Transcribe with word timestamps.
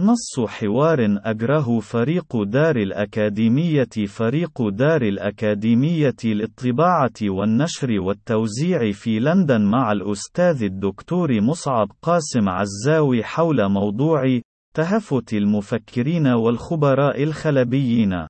نص 0.00 0.40
حوار 0.48 0.98
أجره 1.24 1.80
فريق 1.80 2.42
دار 2.42 2.76
الأكاديمية 2.76 4.06
فريق 4.06 4.68
دار 4.68 5.02
الأكاديمية 5.02 6.16
للطباعة 6.24 7.12
والنشر 7.22 8.00
والتوزيع 8.00 8.92
في 8.92 9.18
لندن 9.18 9.60
مع 9.60 9.92
الأستاذ 9.92 10.62
الدكتور 10.62 11.40
مصعب 11.40 11.88
قاسم 12.02 12.48
عزاوي 12.48 13.24
حول 13.24 13.68
موضوع 13.68 14.40
تهفت 14.74 15.32
المفكرين 15.32 16.26
والخبراء 16.26 17.22
الخلبيين. 17.22 18.26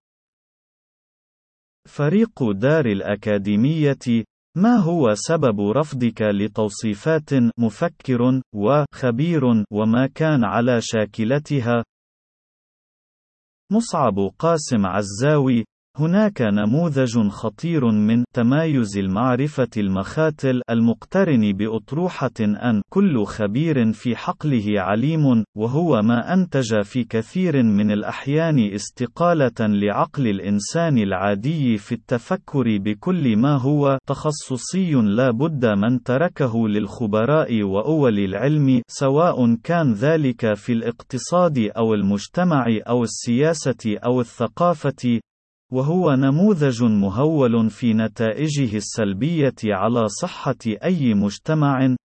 فريق 1.88 2.50
دار 2.50 2.86
الأكاديمية 2.86 4.24
ما 4.56 4.76
هو 4.76 5.14
سبب 5.14 5.60
رفضك 5.60 6.22
لتوصيفات 6.22 7.30
مفكر 7.58 8.40
وخبير 8.54 9.42
وما 9.72 10.06
كان 10.06 10.44
على 10.44 10.80
شاكلتها؟ 10.80 11.84
مصعب 13.72 14.18
قاسم 14.38 14.86
عزاوي 14.86 15.64
هناك 15.96 16.42
نموذج 16.42 17.28
خطير 17.28 17.90
من 17.90 18.24
تمايز 18.34 18.98
المعرفة 18.98 19.68
المخاتل 19.76 20.62
المقترن 20.70 21.52
بأطروحة 21.52 22.30
أن 22.40 22.82
كل 22.92 23.24
خبير 23.24 23.92
في 23.92 24.16
حقله 24.16 24.80
عليم، 24.80 25.44
وهو 25.56 26.02
ما 26.02 26.34
أنتج 26.34 26.82
في 26.82 27.04
كثير 27.04 27.62
من 27.62 27.90
الأحيان 27.90 28.74
استقالة 28.74 29.60
لعقل 29.60 30.28
الإنسان 30.28 30.98
العادي 30.98 31.78
في 31.78 31.92
التفكر 31.92 32.78
بكل 32.78 33.36
ما 33.36 33.56
هو 33.56 33.98
تخصصي 34.08 34.92
لا 34.92 35.30
بد 35.30 35.66
من 35.66 36.02
تركه 36.02 36.68
للخبراء 36.68 37.62
وأول 37.62 38.18
العلم، 38.18 38.82
سواء 38.88 39.54
كان 39.64 39.92
ذلك 39.92 40.54
في 40.54 40.72
الاقتصاد 40.72 41.58
أو 41.76 41.94
المجتمع 41.94 42.66
أو 42.88 43.02
السياسة 43.02 43.98
أو 44.04 44.20
الثقافة، 44.20 45.20
وهو 45.70 46.14
نموذج 46.14 46.82
مهول 46.82 47.70
في 47.70 47.94
نتائجه 47.94 48.76
السلبية 48.76 49.54
على 49.64 50.08
صحة 50.08 50.56
أي 50.66 51.14
مجتمع، 51.14 51.96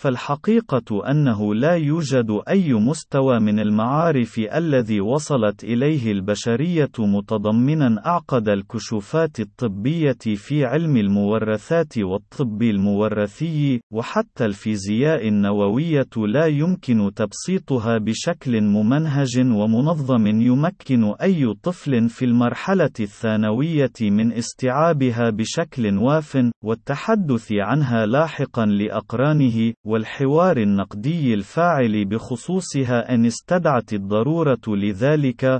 فالحقيقة 0.00 1.10
أنه 1.10 1.54
لا 1.54 1.72
يوجد 1.72 2.40
أي 2.48 2.72
مستوى 2.74 3.40
من 3.40 3.60
المعارف 3.60 4.38
الذي 4.38 5.00
وصلت 5.00 5.64
إليه 5.64 6.12
البشرية 6.12 6.90
متضمنا 6.98 8.06
أعقد 8.06 8.48
الكشوفات 8.48 9.40
الطبية 9.40 10.36
في 10.36 10.64
علم 10.64 10.96
المورثات 10.96 11.98
والطب 11.98 12.62
المورثي، 12.62 13.80
وحتى 13.92 14.44
الفيزياء 14.44 15.28
النووية 15.28 16.10
لا 16.16 16.46
يمكن 16.46 17.10
تبسيطها 17.16 17.98
بشكل 17.98 18.60
ممنهج 18.60 19.38
ومنظم 19.38 20.26
يمكن 20.26 21.04
أي 21.22 21.54
طفل 21.62 22.08
في 22.08 22.24
المرحلة 22.24 22.90
الثانوية 23.00 23.92
من 24.00 24.32
استيعابها 24.32 25.30
بشكل 25.30 25.98
واف، 25.98 26.38
والتحدث 26.64 27.52
عنها 27.52 28.06
لاحقا 28.06 28.66
لأقرانه، 28.66 29.72
والحوار 29.90 30.56
النقدي 30.56 31.34
الفاعل 31.34 32.04
بخصوصها 32.04 33.14
إن 33.14 33.26
استدعت 33.26 33.92
الضرورة 33.92 34.60
لذلك، 34.68 35.58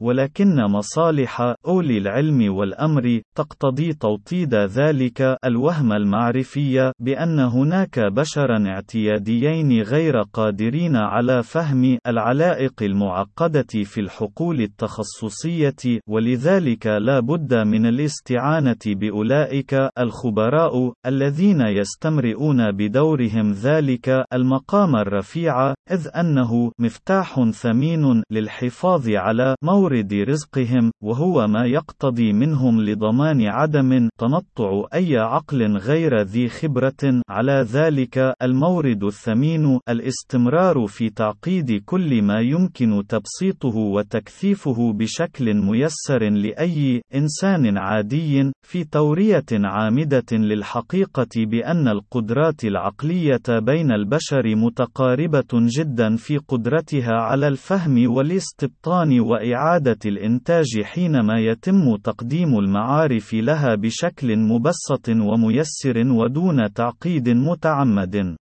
ولكن 0.00 0.56
مصالح 0.56 1.54
أولي 1.66 1.98
العلم 1.98 2.54
والأمر 2.54 3.20
تقتضي 3.36 3.92
توطيد 3.92 4.54
ذلك 4.54 5.36
الوهم 5.44 5.92
المعرفي 5.92 6.92
بأن 6.98 7.38
هناك 7.40 7.98
بشرا 7.98 8.66
اعتياديين 8.66 9.82
غير 9.82 10.22
قادرين 10.22 10.96
على 10.96 11.42
فهم 11.42 11.98
العلائق 12.06 12.82
المعقدة 12.82 13.84
في 13.84 14.00
الحقول 14.00 14.60
التخصصية 14.60 16.00
ولذلك 16.08 16.86
لا 16.86 17.20
بد 17.20 17.54
من 17.54 17.86
الاستعانة 17.86 18.84
بأولئك 18.86 19.88
الخبراء 19.98 20.92
الذين 21.06 21.60
يستمرئون 21.60 22.72
بدورهم 22.72 23.52
ذلك 23.52 24.24
المقام 24.32 24.96
الرفيع 24.96 25.74
إذ 25.90 26.08
أنه 26.16 26.72
مفتاح 26.78 27.50
ثمين 27.50 28.22
للحفاظ 28.30 29.08
على 29.08 29.54
مورد 29.62 29.89
مورد 29.90 30.14
رزقهم، 30.14 30.90
وهو 31.02 31.46
ما 31.46 31.66
يقتضي 31.66 32.32
منهم 32.32 32.80
لضمان 32.80 33.46
عدم 33.46 34.08
تنطع 34.18 34.84
أي 34.94 35.18
عقل 35.18 35.76
غير 35.76 36.20
ذي 36.22 36.48
خبرة. 36.48 37.22
على 37.28 37.66
ذلك 37.72 38.34
المورد 38.42 39.04
الثمين 39.04 39.78
الاستمرار 39.88 40.86
في 40.86 41.10
تعقيد 41.10 41.82
كل 41.84 42.22
ما 42.22 42.40
يمكن 42.40 43.02
تبسيطه 43.08 43.76
وتكثيفه 43.76 44.92
بشكل 44.92 45.54
ميسر 45.54 46.28
لأي 46.30 47.02
إنسان 47.14 47.78
عادي. 47.78 48.52
في 48.62 48.84
تورية 48.84 49.44
عامدة 49.52 50.24
للحقيقة 50.32 51.28
بأن 51.36 51.88
القدرات 51.88 52.64
العقلية 52.64 53.42
بين 53.48 53.92
البشر 53.92 54.56
متقاربة 54.56 55.50
جدا 55.52 56.16
في 56.16 56.38
قدرتها 56.38 57.12
على 57.12 57.48
الفهم 57.48 58.10
والاستبطان 58.16 59.20
وإعادة 59.20 59.79
إعادة 59.80 60.10
الإنتاج 60.10 60.82
حينما 60.82 61.40
يتم 61.40 61.96
تقديم 61.96 62.58
المعارف 62.58 63.34
لها 63.34 63.74
بشكل 63.74 64.36
مبسط 64.36 65.08
وميسر 65.08 65.98
ودون 65.98 66.72
تعقيد 66.72 67.28
متعمد. 67.28 68.36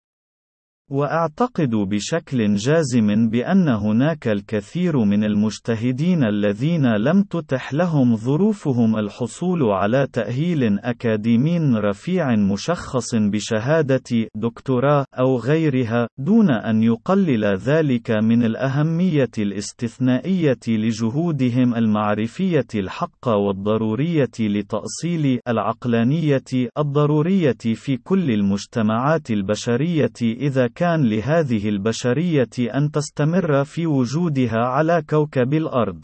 وأعتقد 0.91 1.69
بشكل 1.69 2.55
جازم 2.55 3.29
بأن 3.29 3.69
هناك 3.69 4.27
الكثير 4.27 4.97
من 4.97 5.23
المجتهدين 5.23 6.23
الذين 6.23 6.95
لم 6.95 7.23
تتح 7.23 7.73
لهم 7.73 8.15
ظروفهم 8.15 8.97
الحصول 8.97 9.63
على 9.63 10.07
تأهيل 10.13 10.79
أكاديمي 10.79 11.59
رفيع 11.59 12.35
مشخص 12.35 13.15
بشهادة 13.15 14.27
دكتوراه 14.35 15.05
أو 15.19 15.37
غيرها 15.37 16.07
دون 16.17 16.51
أن 16.51 16.83
يقلل 16.83 17.45
ذلك 17.45 18.11
من 18.11 18.43
الأهمية 18.43 19.31
الاستثنائية 19.37 20.59
لجهودهم 20.67 21.75
المعرفية 21.75 22.67
الحقه 22.75 23.35
والضرورية 23.35 24.31
لتأصيل 24.39 25.39
العقلانية 25.47 26.43
الضرورية 26.77 27.57
في 27.75 27.97
كل 27.97 28.31
المجتمعات 28.31 29.31
البشرية 29.31 30.13
إذا 30.21 30.74
كان 30.75 31.09
لهذه 31.09 31.69
البشرية 31.69 32.49
أن 32.59 32.91
تستمر 32.91 33.63
في 33.63 33.87
وجودها 33.87 34.59
على 34.59 35.03
كوكب 35.09 35.53
الأرض. 35.53 36.03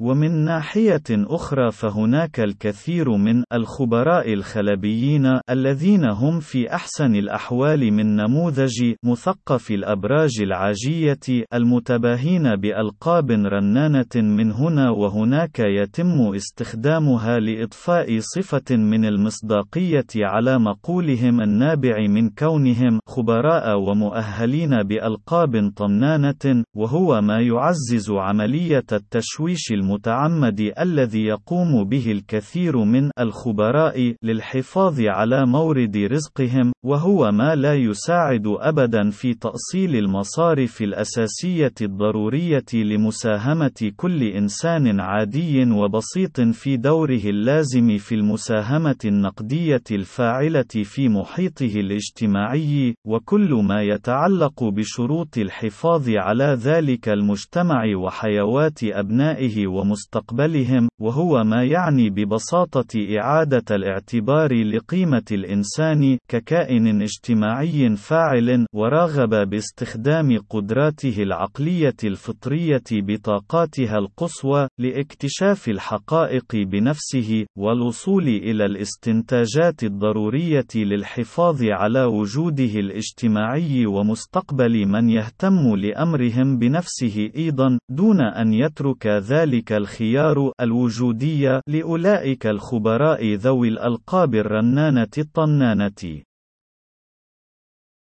ومن 0.00 0.44
ناحية 0.44 1.02
أخرى 1.10 1.70
فهناك 1.70 2.40
الكثير 2.40 3.16
من 3.16 3.44
الخبراء 3.52 4.32
الخلبيين 4.32 5.40
الذين 5.50 6.04
هم 6.04 6.40
في 6.40 6.74
أحسن 6.74 7.14
الأحوال 7.14 7.92
من 7.92 8.16
نموذج 8.16 8.94
مثقف 9.04 9.70
الأبراج 9.70 10.40
العاجية 10.40 11.44
المتباهين 11.54 12.56
بألقاب 12.56 13.30
رنانة 13.30 14.14
من 14.16 14.52
هنا 14.52 14.90
وهناك 14.90 15.58
يتم 15.58 16.34
استخدامها 16.34 17.38
لإضفاء 17.38 18.18
صفة 18.20 18.76
من 18.76 19.04
المصداقية 19.04 20.06
على 20.16 20.58
مقولهم 20.58 21.40
النابع 21.40 22.06
من 22.08 22.30
كونهم 22.30 23.00
خبراء 23.06 23.78
ومؤهلين 23.78 24.82
بألقاب 24.82 25.72
طنانة 25.76 26.64
وهو 26.76 27.20
ما 27.20 27.40
يعزز 27.40 28.10
عملية 28.10 28.84
التشويش 28.92 29.72
المتعمد 29.84 30.72
الذي 30.80 31.24
يقوم 31.24 31.84
به 31.84 32.12
الكثير 32.12 32.84
من 32.84 33.10
الخبراء 33.20 34.14
للحفاظ 34.22 35.00
على 35.00 35.46
مورد 35.46 35.96
رزقهم، 35.96 36.72
وهو 36.84 37.32
ما 37.32 37.54
لا 37.54 37.74
يساعد 37.74 38.46
أبدا 38.46 39.10
في 39.10 39.34
تأصيل 39.34 39.96
المصارف 39.96 40.82
الأساسية 40.82 41.74
الضرورية 41.82 42.64
لمساهمة 42.74 43.92
كل 43.96 44.22
إنسان 44.22 45.00
عادي 45.00 45.70
وبسيط 45.70 46.40
في 46.40 46.76
دوره 46.76 47.24
اللازم 47.24 47.98
في 47.98 48.14
المساهمة 48.14 48.96
النقدية 49.04 49.82
الفاعلة 49.90 50.74
في 50.84 51.08
محيطه 51.08 51.72
الاجتماعي، 51.80 52.94
وكل 53.06 53.54
ما 53.68 53.82
يتعلق 53.82 54.64
بشروط 54.64 55.38
الحفاظ 55.38 56.10
على 56.10 56.44
ذلك 56.44 57.08
المجتمع 57.08 57.84
وحيوات 57.96 58.78
أبنائه 58.84 59.66
ومستقبلهم، 59.74 60.88
وهو 61.00 61.44
ما 61.44 61.64
يعني 61.64 62.10
ببساطة 62.10 63.18
إعادة 63.18 63.76
الاعتبار 63.76 64.54
لقيمة 64.54 65.22
الإنسان 65.32 66.18
ككائن 66.28 67.02
اجتماعي 67.02 67.96
فاعل، 67.96 68.66
وراغب 68.72 69.48
باستخدام 69.50 70.38
قدراته 70.50 71.22
العقلية 71.22 71.96
الفطرية 72.04 72.82
بطاقاتها 72.92 73.98
القصوى 73.98 74.68
لاكتشاف 74.78 75.68
الحقائق 75.68 76.56
بنفسه، 76.56 77.46
والوصول 77.58 78.28
إلى 78.28 78.64
الاستنتاجات 78.64 79.84
الضرورية 79.84 80.66
للحفاظ 80.74 81.62
على 81.62 82.04
وجوده 82.04 82.80
الاجتماعي 82.80 83.86
ومستقبل 83.86 84.86
من 84.86 85.10
يهتم 85.10 85.76
لأمرهم 85.76 86.58
بنفسه 86.58 87.30
أيضا، 87.36 87.78
دون 87.90 88.20
أن 88.20 88.52
يترك 88.52 89.06
ذلك 89.06 89.63
الخيار 89.72 90.52
الوجودي 90.60 91.60
لأولئك 91.66 92.46
الخبراء 92.46 93.34
ذوي 93.34 93.68
الألقاب 93.68 94.34
الرنانة 94.34 95.14
الطنانة. 95.18 96.22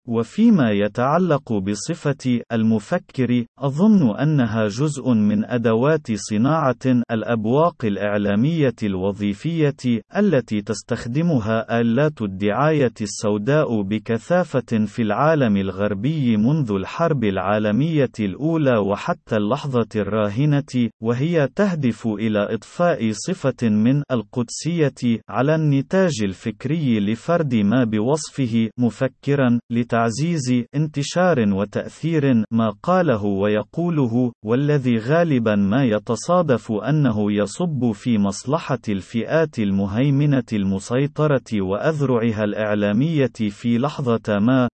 وفيما 0.08 0.70
يتعلق 0.70 1.52
بصفة 1.52 2.40
المفكر، 2.52 3.44
أظن 3.58 4.16
أنها 4.16 4.66
جزء 4.66 5.08
من 5.12 5.44
أدوات 5.44 6.06
صناعة 6.12 7.02
الأبواق 7.10 7.84
الإعلامية 7.84 8.74
الوظيفية 8.82 10.00
التي 10.16 10.62
تستخدمها 10.62 11.80
آلات 11.80 12.22
الدعاية 12.22 12.94
السوداء 13.00 13.82
بكثافة 13.82 14.84
في 14.86 15.02
العالم 15.02 15.56
الغربي 15.56 16.36
منذ 16.36 16.72
الحرب 16.72 17.24
العالمية 17.24 18.12
الأولى 18.20 18.78
وحتى 18.78 19.36
اللحظة 19.36 19.88
الراهنة، 19.96 20.90
وهي 21.02 21.48
تهدف 21.56 22.06
إلى 22.06 22.54
إضفاء 22.54 23.12
صفة 23.12 23.68
من 23.68 24.02
القدسية 24.10 25.20
على 25.28 25.54
النتاج 25.54 26.22
الفكري 26.22 27.00
لفرد 27.00 27.54
ما 27.54 27.84
بوصفه 27.84 28.68
مفكرا 28.78 29.58
تعزيز 29.96 30.64
انتشار 30.74 31.38
وتأثير 31.52 32.44
ما 32.50 32.70
قاله 32.82 33.24
ويقوله، 33.24 34.32
والذي 34.44 34.98
غالبا 34.98 35.54
ما 35.56 35.84
يتصادف 35.84 36.72
أنه 36.72 37.32
يصب 37.32 37.92
في 37.92 38.18
مصلحة 38.18 38.78
الفئات 38.88 39.58
المهيمنة 39.58 40.44
المسيطرة 40.52 41.60
وأذرعها 41.60 42.44
الإعلامية 42.44 43.36
في 43.50 43.78
لحظة 43.78 44.38
ما، 44.38 44.68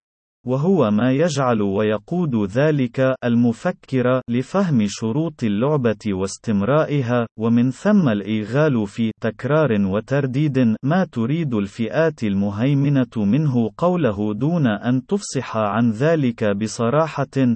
وهو 0.46 0.90
ما 0.90 1.12
يجعل 1.12 1.62
ويقود 1.62 2.34
ذلك 2.50 3.14
المفكر 3.24 4.20
لفهم 4.30 4.86
شروط 4.88 5.44
اللعبة 5.44 6.04
واستمرائها، 6.06 7.26
ومن 7.38 7.70
ثم 7.70 8.08
الإيغال 8.08 8.86
في 8.86 9.10
تكرار 9.22 9.68
وترديد 9.80 10.76
ما 10.84 11.04
تريد 11.04 11.54
الفئات 11.54 12.24
المهيمنة 12.24 13.16
منه 13.16 13.70
قوله 13.76 14.34
دون 14.34 14.66
أن 14.66 15.06
تفصح 15.06 15.56
عن 15.56 15.90
ذلك 15.90 16.56
بصراحة، 16.56 17.54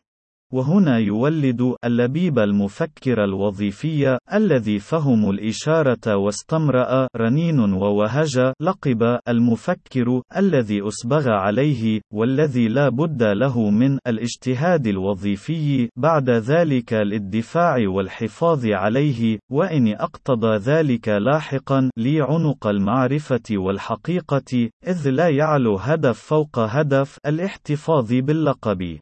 وهنا 0.56 0.98
يولد 0.98 1.74
اللبيب 1.84 2.38
المفكر 2.38 3.24
الوظيفي 3.24 4.18
الذي 4.34 4.78
فهم 4.78 5.30
الإشارة 5.30 6.16
واستمرأ 6.16 7.08
رنين 7.16 7.60
ووهج 7.60 8.52
لقب 8.60 9.18
المفكر 9.28 10.22
الذي 10.36 10.88
أسبغ 10.88 11.28
عليه 11.28 12.00
والذي 12.12 12.68
لا 12.68 12.88
بد 12.88 13.22
له 13.22 13.70
من 13.70 13.98
الاجتهاد 14.06 14.86
الوظيفي 14.86 15.88
بعد 15.96 16.30
ذلك 16.30 16.92
للدفاع 16.92 17.76
والحفاظ 17.88 18.66
عليه 18.66 19.38
وإن 19.52 19.88
أقتضى 19.88 20.56
ذلك 20.56 21.08
لاحقا 21.08 21.90
لي 21.96 22.20
عنق 22.20 22.66
المعرفة 22.66 23.48
والحقيقة 23.52 24.68
إذ 24.86 25.10
لا 25.10 25.28
يعلو 25.28 25.76
هدف 25.76 26.18
فوق 26.18 26.58
هدف 26.58 27.18
الاحتفاظ 27.26 28.12
باللقب. 28.12 28.98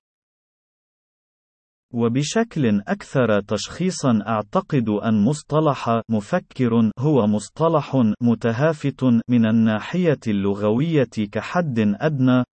وبشكل 1.94 2.80
أكثر 2.88 3.40
تشخيصا 3.40 4.22
أعتقد 4.28 4.88
أن 4.88 5.24
مصطلح 5.24 6.00
مفكر 6.10 6.90
هو 6.98 7.26
مصطلح 7.26 8.02
متهافت 8.22 9.04
من 9.28 9.46
الناحية 9.46 10.20
اللغوية 10.28 11.08
كحد 11.32 11.78
أدنى 11.78 12.44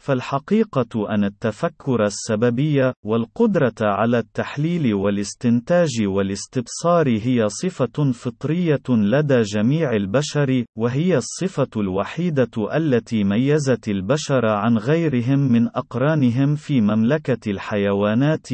فالحقيقة 0.00 1.14
أن 1.14 1.24
التفكر 1.24 2.04
السببي 2.04 2.92
والقدرة 3.04 3.74
على 3.82 4.18
التحليل 4.18 4.94
والاستنتاج 4.94 5.88
والاستبصار 6.06 7.08
هي 7.08 7.48
صفة 7.48 8.12
فطرية 8.12 8.82
لدى 8.88 9.42
جميع 9.42 9.92
البشر 9.92 10.64
وهي 10.78 11.16
الصفة 11.16 11.68
الوحيدة 11.76 12.50
التي 12.74 13.24
ميزت 13.24 13.88
البشر 13.88 14.46
عن 14.46 14.78
غيرهم 14.78 15.38
من 15.38 15.66
أقرانهم 15.68 16.54
في 16.54 16.80
مملكة 16.80 17.50
الحيوانات. 17.50 18.48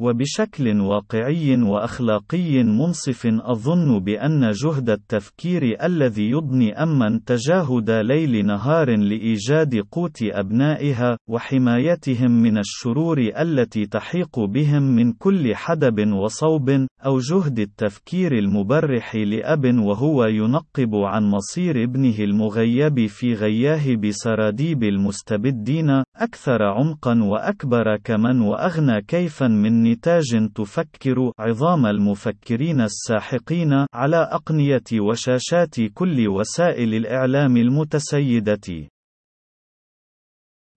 وبشكل 0.00 0.80
واقعي 0.80 1.62
وأخلاقي 1.62 2.62
منصف 2.62 3.26
أظن 3.26 3.98
بأن 3.98 4.50
جهد 4.50 4.90
التفكير 4.90 5.84
الذي 5.84 6.30
يضني 6.30 6.82
أمن 6.82 7.24
تجاهد 7.24 7.90
ليل 7.90 8.46
نهار 8.46 8.96
لإيجاد 8.96 9.82
قوت 9.92 10.18
أبنائها 10.22 11.16
وحمايتهم 11.28 12.30
من 12.30 12.58
الشرور 12.58 13.18
التي 13.18 13.86
تحيق 13.86 14.40
بهم 14.40 14.82
من 14.82 15.12
كل 15.12 15.54
حدب 15.54 16.12
وصوب 16.12 16.70
أو 17.06 17.18
جهد 17.18 17.58
التفكير 17.58 18.38
المبرح 18.38 19.16
لأب 19.16 19.78
وهو 19.78 20.24
ينقب 20.24 20.94
عن 20.94 21.24
مصير 21.30 21.84
ابنه 21.84 22.18
المغيب 22.18 23.06
في 23.06 23.34
غياه 23.34 23.96
بسراديب 23.96 24.82
المستبدين 24.84 25.90
أكثر 26.16 26.62
عمقا 26.62 27.22
وأكبر 27.22 27.96
كمن 28.04 28.40
وأغنى 28.40 29.02
كيفا 29.02 29.48
من 29.48 29.89
نتاج 29.90 30.48
تفكر 30.54 31.32
عظام 31.38 31.86
المفكرين 31.86 32.80
الساحقين 32.80 33.86
على 33.94 34.28
أقنية 34.32 35.00
وشاشات 35.00 35.74
كل 35.94 36.28
وسائل 36.28 36.94
الإعلام 36.94 37.56
المتسيدة. 37.56 38.88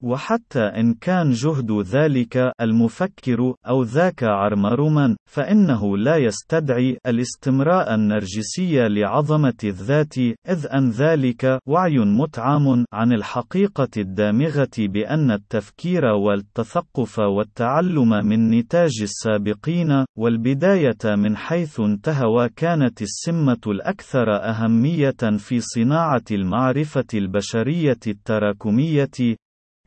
وحتى 0.04 0.60
إن 0.60 0.94
كان 0.94 1.32
جهد 1.32 1.72
ذلك 1.72 2.52
المفكر 2.62 3.54
أو 3.68 3.84
ذاك 3.84 4.24
عرمرما، 4.24 5.16
فإنه 5.32 5.98
لا 5.98 6.18
يستدعي 6.18 6.98
الاستمراء 7.08 7.96
النرجسي 7.96 8.88
لعظمة 8.88 9.54
الذات، 9.64 10.18
إذ 10.50 10.68
أن 10.74 10.90
ذلك 10.90 11.60
وعي 11.68 11.98
متعام 12.00 12.86
عن 12.94 13.14
الحقيقة 13.14 13.90
الدامغة 13.98 14.70
بأن 14.80 15.32
التفكير 15.32 16.06
والتثقف 16.06 17.20
والتعلم 17.20 18.10
من 18.10 18.50
نتاج 18.50 19.02
السابقين، 19.02 20.06
والبداية 20.18 21.16
من 21.16 21.38
حيث 21.38 21.80
انتهى 21.80 22.50
كانت 22.56 23.02
السمة 23.02 23.62
الأكثر 23.68 24.36
أهمية 24.36 25.38
في 25.38 25.60
صناعة 25.60 26.24
المعرفة 26.32 27.06
البشرية 27.14 28.00
التراكمية، 28.08 29.36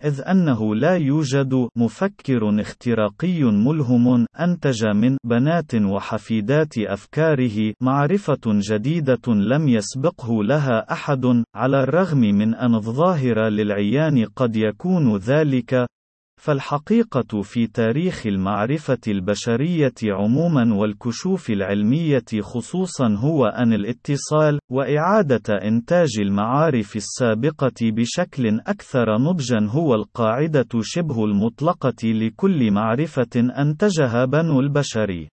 إذ 0.06 0.20
أنه 0.20 0.74
لا 0.74 0.96
يوجد 0.96 1.68
مفكر 1.76 2.60
اختراقي 2.60 3.42
ملهم 3.42 4.26
أنتج 4.40 4.86
من 4.86 5.16
بنات 5.24 5.74
وحفيدات 5.74 6.78
أفكاره 6.78 7.72
معرفة 7.82 8.40
جديدة 8.46 9.26
لم 9.28 9.68
يسبقه 9.68 10.44
لها 10.44 10.92
أحد، 10.92 11.44
على 11.54 11.82
الرغم 11.82 12.18
من 12.18 12.54
أن 12.54 12.74
الظاهر 12.74 13.48
للعيان 13.48 14.24
قد 14.36 14.56
يكون 14.56 15.16
ذلك، 15.16 15.86
فالحقيقة 16.40 17.42
في 17.42 17.66
تاريخ 17.66 18.26
المعرفة 18.26 18.98
البشرية 19.08 19.94
عموما 20.04 20.74
والكشوف 20.74 21.50
العلمية 21.50 22.24
خصوصا 22.40 23.08
هو 23.14 23.46
أن 23.46 23.72
الاتصال 23.72 24.58
وإعادة 24.70 25.54
إنتاج 25.64 26.08
المعارف 26.20 26.96
السابقة 26.96 27.74
بشكل 27.82 28.60
أكثر 28.66 29.18
نضجا 29.18 29.66
هو 29.68 29.94
القاعدة 29.94 30.68
شبه 30.80 31.24
المطلقة 31.24 32.04
لكل 32.04 32.70
معرفة 32.70 33.50
أنتجها 33.58 34.24
بنو 34.24 34.60
البشر. 34.60 35.28